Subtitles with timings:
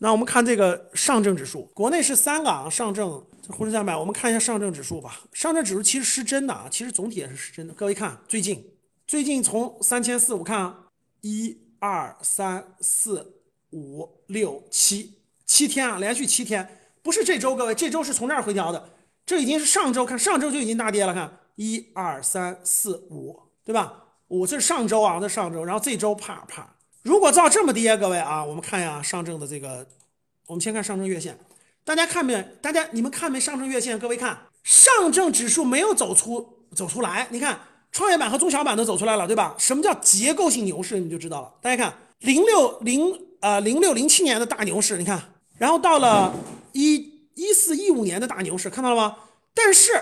[0.00, 3.96] 那我们看这个上证指数，国内是三个啊，上证、沪深三百。
[3.96, 5.22] 我们看一下上证指数吧。
[5.32, 7.74] 上证指数其实失真的啊，其实总体也是失真的。
[7.74, 8.64] 各位看，最近
[9.08, 10.86] 最近从三千四，我看啊，
[11.22, 18.90] 一二三四五六七七天啊，连续七天，不是这周，各位，这周是从这儿回调的，
[19.26, 24.04] 这已经是上周，看上周就已经大跌了，看一二三四五，对吧？
[24.28, 26.76] 五这是上周啊，这上周，然后这周啪啪。
[27.02, 29.86] 如果照这么跌，各位啊，我们看一下上证的这个，
[30.46, 31.38] 我们先看上证月线，
[31.84, 32.44] 大家看没？
[32.60, 33.38] 大家你们看没？
[33.38, 37.60] 上证月线，各位看，上证指数没有走出走出来，你看
[37.92, 39.54] 创业板和中小板都走出来了，对吧？
[39.58, 40.98] 什么叫结构性牛市？
[40.98, 41.52] 你就知道了。
[41.62, 45.22] 大家看零六零呃零六零七年的大牛市，你看，
[45.56, 46.34] 然后到了
[46.72, 46.96] 一
[47.34, 49.16] 一四一五年的大牛市，看到了吗？
[49.54, 49.92] 但是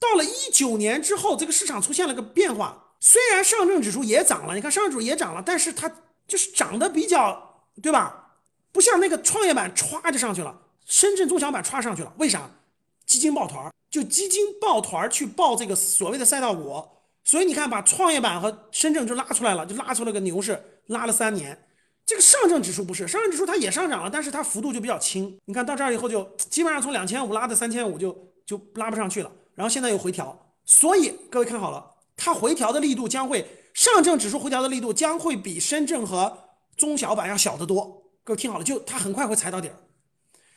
[0.00, 5.92] 到了一九年之后，这个市场出现了个变化，虽然上证指数也涨了，你看上证指数也涨了，但是它。
[6.28, 8.26] 就是涨得比较，对吧？
[8.70, 12.48] 不像那个创业板歘就上去了，深圳中小板歘上去了，为啥？
[13.06, 16.86] 基金抱团儿就基金抱团儿去抱这个所谓的赛道股，
[17.24, 21.58] 所以你看把创业板和深圳就拉出来了，就拉出了个牛市，拉了三年。
[22.04, 25.38] 这个上证指数不是，上证指数它也上涨了，但是它幅度就比较轻。
[25.46, 28.14] 你看到这儿以后就基本上从两千五拉到三千五就
[28.46, 33.46] 就拉不上去了，然后现在又回调，所以各位看好了，它回调的力度将会。
[33.78, 36.36] 上证指数回调的力度将会比深圳和
[36.76, 39.76] 中小板要小得多，各位听好了，就它很快会踩到底儿。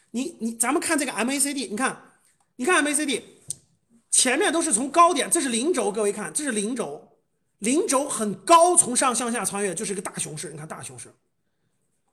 [0.10, 2.02] 你你咱们看这个 MACD，你看，
[2.56, 3.22] 你看 MACD
[4.10, 7.20] 前面都是从高点，这是零轴，各位看，这是零轴，
[7.60, 11.14] 零轴很高，从上向下穿越就是一个大熊市，你看大熊市。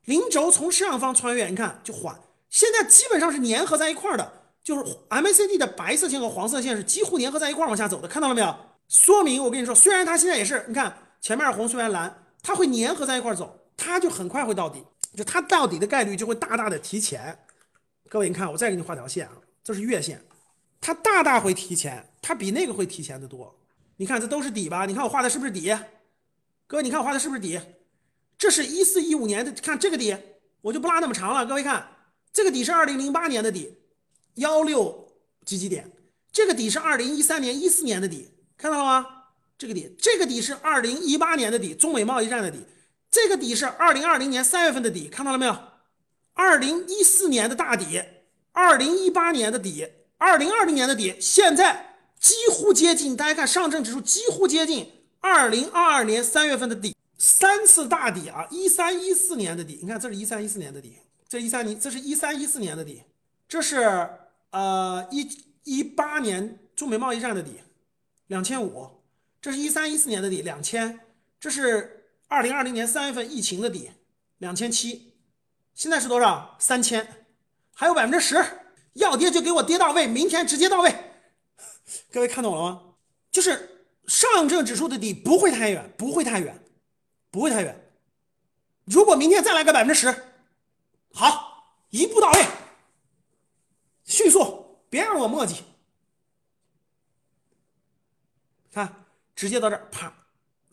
[0.05, 4.31] 零轴从上方穿越，你看就缓，现在基本上是粘合在一块儿的，
[4.63, 8.55] 就是 MACD 的白色线和黄色线是几乎粘合在一块儿往下走的，看到了没有？
[8.89, 14.83] 说明我跟你说，虽然它现在也是，你看前面红，虽然蓝，它会粘合在一块走，它就很快会到底，
[15.15, 17.39] 就它到底的概率就会大大的提前。
[18.09, 20.25] 各位，你看我再给你画条线啊，这是月线，
[20.81, 23.55] 它大大会提前，它比那个会提前的多。
[23.99, 24.87] 你看这都是底吧？
[24.87, 25.77] 你看我画的是不是底？
[26.67, 27.61] 各位，你看我画的是不是底？
[28.39, 30.17] 这是一四一五年的，看这个底，
[30.63, 31.45] 我就不拉那么长了。
[31.45, 31.87] 各位看，
[32.33, 33.77] 这个底是二零零八年的底，
[34.37, 35.13] 幺六
[35.45, 35.91] 几几点？
[36.33, 38.31] 这个底是二零一三年、一四年的底。
[38.59, 39.07] 看到了吗？
[39.57, 42.67] 这个底，这个底是二零一八年的底，中美贸易战的底。
[43.11, 45.57] 这个底是二零二零年三月份的底，看到了没有？
[46.35, 48.03] 二零一四年的大底，
[48.53, 49.89] 二零一八年的底，
[50.19, 53.17] 二零二零年的底，现在几乎接近。
[53.17, 58.47] 大家看，上证指数几乎接近二零二二年三月份的底，三次大底啊！
[58.51, 60.99] 一三一四年的底，你看，这是一三一四年的底，
[61.29, 63.03] 这一三年，这是一三一四年的底，
[63.49, 64.09] 这是
[64.51, 65.29] 呃一
[65.65, 67.61] 一八年中美贸易战的底。
[68.29, 69.03] 两千五，
[69.41, 71.01] 这是一三一四年的底，两千，
[71.41, 73.91] 这是二零二零年三月份疫情的底，
[74.39, 75.15] 两千七，
[75.75, 76.57] 现在是多少？
[76.59, 77.27] 三千，
[77.75, 78.37] 还有百分之十，
[78.93, 80.95] 要跌就给我跌到位，明天直接到位。
[82.13, 82.95] 各位看懂了吗？
[83.31, 86.63] 就是上证指数的底不会太远，不会太远，
[87.31, 87.91] 不会太远。
[88.85, 90.15] 如果明天再来个百分之十，
[91.13, 92.47] 好，一步到位，
[94.05, 95.63] 迅速，别让我墨迹。
[98.71, 99.07] 看，
[99.39, 100.13] 直接到这儿，啪，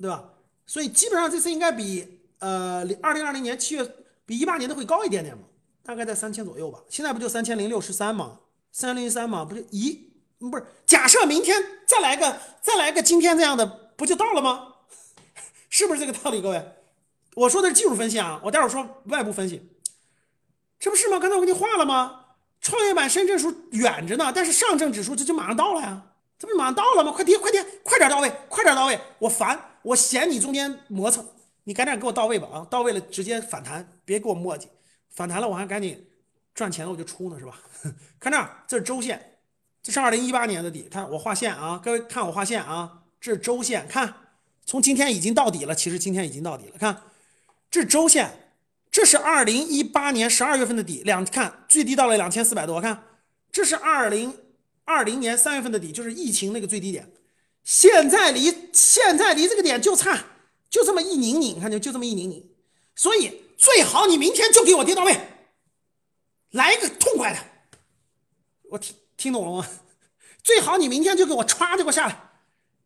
[0.02, 0.24] 对吧？
[0.66, 3.96] 所以基本上这次应该比呃二零二零年七月
[4.26, 5.44] 比一八年的会高一点点嘛，
[5.84, 6.80] 大概在三千左右吧。
[6.90, 8.40] 现在不就三千零六十三吗？
[8.72, 10.10] 三零三嘛，不就一
[10.40, 10.66] 不是？
[10.84, 14.74] 假设明天再来个再来个今天这样的，不就到了吗？
[15.70, 16.42] 是不是这个道理？
[16.42, 16.72] 各位，
[17.36, 19.62] 我说的是技术分析啊，我待会儿说外部分析，
[20.80, 21.20] 这不是吗？
[21.20, 22.26] 刚才我给你画了吗？
[22.62, 26.02] 创业板、深圳数远着呢，但是上证指数这就马上到了呀。
[26.38, 27.12] 这不马上到了吗？
[27.12, 29.00] 快跌，快跌，快点到位，快点到位！
[29.20, 31.26] 我烦，我嫌你中间磨蹭，
[31.64, 32.48] 你赶紧给我到位吧！
[32.52, 34.66] 啊，到位了直接反弹，别给我磨叽。
[35.10, 36.06] 反弹了我还赶紧
[36.54, 37.58] 赚钱了我就出呢，是吧？
[38.20, 39.38] 看这儿，这是周线，
[39.82, 40.90] 这是二零一八年的底。
[40.92, 43.88] 看我画线啊，各位看我画线啊，这是周线。
[43.88, 44.14] 看，
[44.66, 46.78] 从今天已经到底了，其实今天已经到底了。
[46.78, 47.04] 看，
[47.72, 48.52] 这是周线，
[48.92, 52.82] 这是二零一八年十二月份的底，两看最低到了两千四百多。
[52.82, 53.04] 看，
[53.54, 54.38] 这是二零。
[54.86, 57.12] 二零年三月份的底就是疫情那个最低点，
[57.64, 60.18] 现在离现在离这个点就差
[60.70, 62.48] 就这么一拧拧，看就就这么一拧拧，
[62.96, 65.20] 所以最好你明天就给我跌到位，
[66.52, 67.40] 来个痛快的，
[68.70, 69.68] 我听听懂了吗？
[70.44, 72.18] 最好你明天就给我歘就给我下来，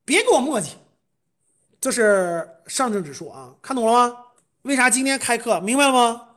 [0.06, 0.70] 别给我磨叽。
[1.82, 4.18] 这是上证指数啊，看懂了吗？
[4.62, 6.29] 为啥今天开课明白了吗？